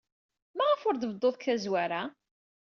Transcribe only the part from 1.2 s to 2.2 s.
seg tazwara?